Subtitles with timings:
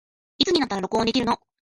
[0.39, 1.39] いつになったら録音できるの